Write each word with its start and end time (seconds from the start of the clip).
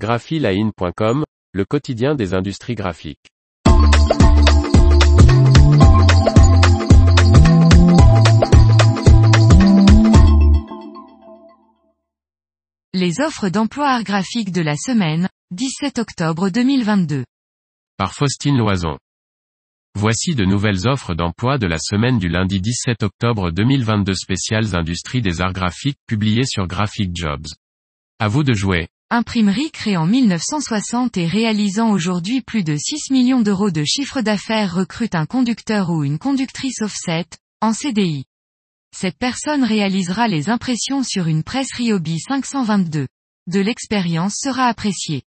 graphiline.com, 0.00 1.24
le 1.52 1.64
quotidien 1.66 2.14
des 2.14 2.32
industries 2.32 2.74
graphiques. 2.74 3.28
Les 12.94 13.20
offres 13.20 13.50
d'emploi 13.50 13.88
art 13.88 14.02
graphique 14.02 14.52
de 14.52 14.62
la 14.62 14.74
semaine, 14.76 15.28
17 15.50 15.98
octobre 15.98 16.48
2022. 16.48 17.24
Par 17.98 18.14
Faustine 18.14 18.56
Loison. 18.56 18.96
Voici 19.94 20.34
de 20.34 20.46
nouvelles 20.46 20.88
offres 20.88 21.14
d'emploi 21.14 21.58
de 21.58 21.66
la 21.66 21.78
semaine 21.78 22.18
du 22.18 22.30
lundi 22.30 22.62
17 22.62 23.02
octobre 23.02 23.50
2022 23.50 24.14
spéciales 24.14 24.74
industries 24.74 25.20
des 25.20 25.42
arts 25.42 25.52
graphiques 25.52 26.00
publiées 26.06 26.46
sur 26.46 26.66
Graphic 26.66 27.10
Jobs. 27.14 27.48
À 28.18 28.28
vous 28.28 28.44
de 28.44 28.54
jouer. 28.54 28.88
Imprimerie 29.12 29.72
créée 29.72 29.96
en 29.96 30.06
1960 30.06 31.16
et 31.16 31.26
réalisant 31.26 31.90
aujourd'hui 31.90 32.42
plus 32.42 32.62
de 32.62 32.76
6 32.76 33.10
millions 33.10 33.40
d'euros 33.40 33.72
de 33.72 33.82
chiffre 33.82 34.20
d'affaires 34.20 34.72
recrute 34.72 35.16
un 35.16 35.26
conducteur 35.26 35.90
ou 35.90 36.04
une 36.04 36.20
conductrice 36.20 36.80
offset, 36.80 37.26
en 37.60 37.72
CDI. 37.72 38.24
Cette 38.96 39.18
personne 39.18 39.64
réalisera 39.64 40.28
les 40.28 40.48
impressions 40.48 41.02
sur 41.02 41.26
une 41.26 41.42
presse 41.42 41.72
Ryobi 41.74 42.20
522. 42.20 43.08
De 43.48 43.58
l'expérience 43.58 44.36
sera 44.36 44.66
appréciée. 44.66 45.24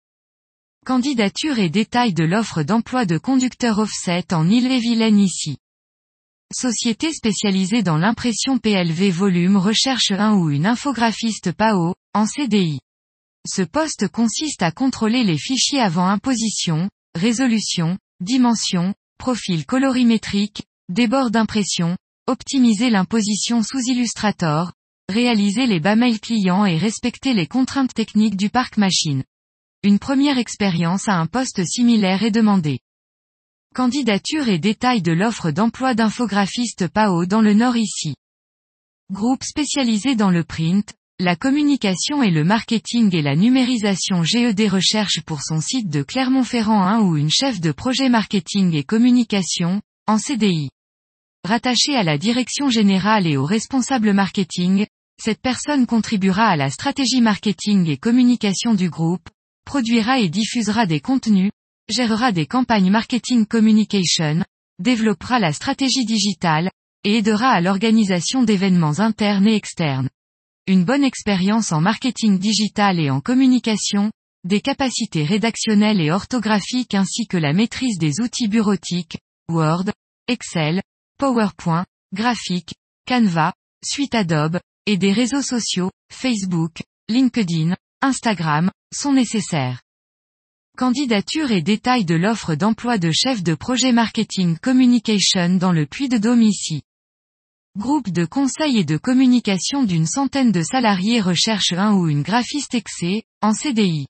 Candidature 0.87 1.59
et 1.59 1.69
détails 1.69 2.15
de 2.15 2.25
l'offre 2.25 2.63
d'emploi 2.63 3.05
de 3.05 3.19
conducteur 3.19 3.79
offset 3.79 4.33
en 4.33 4.49
Ille-et-Vilaine 4.49 5.19
ici. 5.19 5.59
Société 6.51 7.13
spécialisée 7.13 7.83
dans 7.83 7.99
l'impression 7.99 8.57
PLV 8.57 9.11
volume 9.11 9.59
recherche 9.59 10.13
un 10.13 10.33
ou 10.33 10.49
une 10.49 10.65
infographiste 10.65 11.53
PAO, 11.53 11.95
en 12.15 12.25
CDI. 12.25 12.79
Ce 13.49 13.63
poste 13.63 14.09
consiste 14.09 14.63
à 14.63 14.73
contrôler 14.73 15.23
les 15.23 15.39
fichiers 15.39 15.81
avant 15.81 16.09
imposition, 16.09 16.91
résolution, 17.15 17.97
dimension, 18.21 18.95
profil 19.19 19.65
colorimétrique, 19.65 20.65
débord 20.89 21.31
d'impression, 21.31 21.97
optimiser 22.27 22.91
l'imposition 22.91 23.63
sous 23.63 23.81
Illustrator, 23.81 24.73
réaliser 25.09 25.67
les 25.67 25.79
bas 25.79 25.95
mails 25.95 26.21
clients 26.21 26.67
et 26.67 26.77
respecter 26.77 27.35
les 27.35 27.47
contraintes 27.47 27.95
techniques 27.95 28.37
du 28.37 28.51
parc 28.51 28.79
machine. 28.79 29.23
Une 29.85 30.01
première 30.01 30.39
expérience 30.39 31.09
à 31.09 31.15
un 31.15 31.27
poste 31.27 31.65
similaire 31.65 32.25
est 32.25 32.33
demandée. 32.33 32.81
Candidature 33.75 34.49
et 34.49 34.59
détails 34.59 35.03
de 35.03 35.13
l'offre 35.13 35.53
d'emploi 35.53 35.95
d'infographiste 35.95 36.89
PAO 36.89 37.27
dans 37.27 37.43
le 37.43 37.55
Nord 37.55 37.77
ici. 37.77 38.17
Groupe 39.13 39.45
spécialisé 39.45 40.17
dans 40.17 40.31
le 40.31 40.43
print, 40.43 40.95
la 41.19 41.35
communication 41.35 42.23
et 42.23 42.31
le 42.31 42.45
marketing 42.45 43.17
et 43.17 43.23
la 43.23 43.37
numérisation 43.37 44.23
GED 44.23 44.69
recherche 44.69 45.23
pour 45.23 45.41
son 45.43 45.63
site 45.63 45.89
de 45.89 46.03
Clermont-Ferrand 46.03 46.83
un 46.83 47.01
ou 47.01 47.17
une 47.17 47.31
chef 47.31 47.59
de 47.59 47.73
projet 47.73 48.11
marketing 48.11 48.75
et 48.75 48.85
communication, 48.85 49.81
en 50.07 50.19
CDI. 50.19 50.69
Rattachée 51.43 51.97
à 51.97 52.03
la 52.03 52.19
direction 52.19 52.69
générale 52.69 53.27
et 53.27 53.39
au 53.39 53.47
responsable 53.47 54.13
marketing, 54.13 54.85
cette 55.19 55.41
personne 55.41 55.87
contribuera 55.87 56.49
à 56.49 56.57
la 56.57 56.69
stratégie 56.69 57.23
marketing 57.23 57.89
et 57.89 57.97
communication 57.97 58.75
du 58.75 58.91
groupe, 58.91 59.31
produira 59.65 60.19
et 60.19 60.29
diffusera 60.29 60.85
des 60.85 61.01
contenus, 61.01 61.51
gérera 61.89 62.31
des 62.31 62.47
campagnes 62.47 62.91
marketing 62.91 63.47
communication, 63.47 64.45
développera 64.81 65.39
la 65.39 65.55
stratégie 65.55 66.05
digitale, 66.05 66.71
et 67.05 67.17
aidera 67.17 67.53
à 67.53 67.63
l'organisation 67.63 68.43
d'événements 68.43 69.01
internes 69.01 69.49
et 69.49 69.55
externes 69.55 70.11
une 70.67 70.85
bonne 70.85 71.05
expérience 71.05 71.71
en 71.71 71.81
marketing 71.81 72.39
digital 72.39 72.99
et 72.99 73.11
en 73.11 73.21
communication, 73.21 74.11
des 74.45 74.61
capacités 74.61 75.25
rédactionnelles 75.25 76.01
et 76.01 76.11
orthographiques 76.11 76.95
ainsi 76.95 77.27
que 77.27 77.37
la 77.37 77.53
maîtrise 77.53 77.99
des 77.99 78.21
outils 78.21 78.49
bureautiques, 78.49 79.19
Word, 79.49 79.85
Excel, 80.29 80.83
PowerPoint, 81.19 81.87
Graphique, 82.13 82.75
Canva, 83.07 83.55
Suite 83.85 84.15
Adobe, 84.15 84.59
et 84.87 84.97
des 84.97 85.13
réseaux 85.13 85.43
sociaux, 85.43 85.91
Facebook, 86.13 86.83
LinkedIn, 87.09 87.77
Instagram, 88.03 88.71
sont 88.93 89.13
nécessaires. 89.13 89.83
Candidature 90.77 91.53
et 91.53 91.63
détails 91.63 92.05
de 92.05 92.15
l'offre 92.15 92.55
d'emploi 92.55 92.99
de 92.99 93.11
chef 93.11 93.43
de 93.43 93.55
projet 93.55 93.93
marketing 93.93 94.59
communication 94.59 95.57
dans 95.57 95.73
le 95.73 95.87
Puy 95.87 96.09
de 96.09 96.19
Dôme 96.19 96.43
ici. 96.43 96.83
Groupe 97.77 98.09
de 98.09 98.25
conseil 98.25 98.79
et 98.79 98.85
de 98.87 98.97
communication 98.97 99.85
d'une 99.85 100.07
centaine 100.07 100.51
de 100.51 100.63
salariés 100.63 101.21
recherche 101.21 101.75
un 101.75 101.93
ou 101.93 102.09
une 102.09 102.23
graphiste 102.23 102.75
excès, 102.75 103.25
en 103.43 103.53
CDI. 103.53 104.07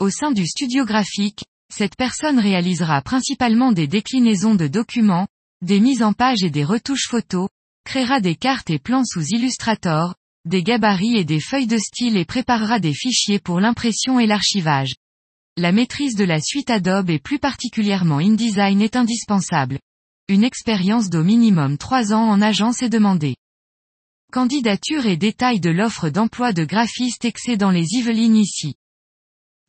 Au 0.00 0.10
sein 0.10 0.32
du 0.32 0.44
studio 0.44 0.84
graphique, 0.84 1.44
cette 1.72 1.94
personne 1.94 2.40
réalisera 2.40 3.00
principalement 3.02 3.70
des 3.70 3.86
déclinaisons 3.86 4.56
de 4.56 4.66
documents, 4.66 5.28
des 5.62 5.78
mises 5.78 6.02
en 6.02 6.14
page 6.14 6.42
et 6.42 6.50
des 6.50 6.64
retouches 6.64 7.06
photos, 7.06 7.48
créera 7.84 8.18
des 8.18 8.34
cartes 8.34 8.70
et 8.70 8.80
plans 8.80 9.04
sous 9.04 9.24
Illustrator, 9.24 10.16
des 10.44 10.64
gabarits 10.64 11.16
et 11.16 11.24
des 11.24 11.38
feuilles 11.38 11.68
de 11.68 11.78
style 11.78 12.16
et 12.16 12.24
préparera 12.24 12.80
des 12.80 12.92
fichiers 12.92 13.38
pour 13.38 13.60
l'impression 13.60 14.18
et 14.18 14.26
l'archivage. 14.26 14.96
La 15.56 15.70
maîtrise 15.70 16.16
de 16.16 16.24
la 16.24 16.40
suite 16.40 16.70
Adobe 16.70 17.10
et 17.10 17.20
plus 17.20 17.38
particulièrement 17.38 18.18
InDesign 18.18 18.82
est 18.82 18.96
indispensable. 18.96 19.78
Une 20.28 20.42
expérience 20.42 21.08
d'au 21.08 21.22
minimum 21.22 21.78
3 21.78 22.12
ans 22.12 22.28
en 22.28 22.42
agence 22.42 22.82
est 22.82 22.88
demandée. 22.88 23.36
Candidature 24.32 25.06
et 25.06 25.16
détails 25.16 25.60
de 25.60 25.70
l'offre 25.70 26.08
d'emploi 26.08 26.52
de 26.52 26.64
graphiste 26.64 27.24
excès 27.24 27.56
dans 27.56 27.70
les 27.70 27.86
Yvelines 27.92 28.34
ici. 28.34 28.74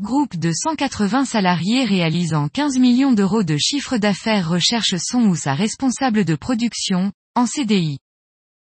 Groupe 0.01 0.35
de 0.35 0.51
180 0.51 1.25
salariés 1.25 1.85
réalisant 1.85 2.49
15 2.49 2.79
millions 2.79 3.11
d'euros 3.11 3.43
de 3.43 3.55
chiffre 3.55 3.97
d'affaires 3.97 4.49
recherche 4.49 4.95
son 4.97 5.25
ou 5.25 5.35
sa 5.35 5.53
responsable 5.53 6.25
de 6.25 6.33
production, 6.33 7.11
en 7.35 7.45
CDI. 7.45 7.99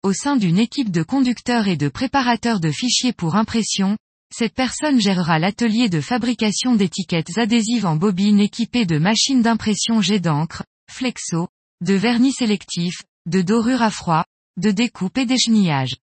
Au 0.03 0.13
sein 0.13 0.35
d'une 0.35 0.59
équipe 0.59 0.91
de 0.91 1.01
conducteurs 1.01 1.67
et 1.67 1.77
de 1.77 1.89
préparateurs 1.89 2.59
de 2.59 2.69
fichiers 2.69 3.13
pour 3.13 3.35
impression, 3.35 3.97
cette 4.31 4.53
personne 4.53 5.01
gérera 5.01 5.39
l'atelier 5.39 5.89
de 5.89 6.01
fabrication 6.01 6.75
d'étiquettes 6.75 7.39
adhésives 7.39 7.87
en 7.87 7.95
bobine 7.95 8.39
équipées 8.39 8.85
de 8.85 8.99
machines 8.99 9.41
d'impression 9.41 9.99
jet 9.99 10.19
d'encre, 10.19 10.63
flexo, 10.91 11.47
de 11.81 11.93
vernis 11.93 12.31
sélectif, 12.31 13.03
de 13.27 13.41
dorure 13.41 13.81
à 13.81 13.91
froid, 13.91 14.25
de 14.57 14.71
découpe 14.71 15.17
et 15.17 15.25
d'échenillage. 15.25 15.95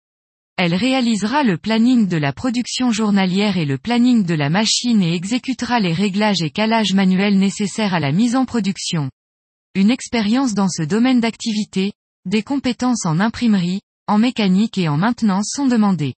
Elle 0.55 0.75
réalisera 0.75 1.43
le 1.43 1.57
planning 1.57 2.07
de 2.07 2.17
la 2.17 2.31
production 2.31 2.91
journalière 2.91 3.57
et 3.57 3.65
le 3.65 3.79
planning 3.79 4.23
de 4.23 4.35
la 4.35 4.51
machine 4.51 5.01
et 5.01 5.15
exécutera 5.15 5.79
les 5.79 5.93
réglages 5.93 6.43
et 6.43 6.51
calages 6.51 6.93
manuels 6.93 7.39
nécessaires 7.39 7.95
à 7.95 7.99
la 7.99 8.11
mise 8.11 8.35
en 8.35 8.45
production. 8.45 9.09
Une 9.73 9.89
expérience 9.89 10.53
dans 10.53 10.69
ce 10.69 10.83
domaine 10.83 11.19
d'activité, 11.19 11.93
des 12.25 12.43
compétences 12.43 13.07
en 13.07 13.19
imprimerie, 13.19 13.81
en 14.07 14.19
mécanique 14.19 14.77
et 14.77 14.89
en 14.89 14.97
maintenance 14.97 15.49
sont 15.55 15.65
demandées. 15.65 16.13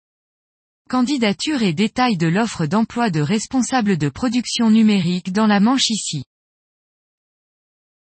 Candidature 0.90 1.62
et 1.62 1.74
détails 1.74 2.18
de 2.18 2.28
l'offre 2.28 2.66
d'emploi 2.66 3.12
de 3.12 3.22
responsable 3.22 3.98
de 3.98 4.10
production 4.10 4.72
numérique 4.72 5.32
dans 5.32 5.48
la 5.48 5.60
Manche 5.60 5.90
ici. 5.90 6.24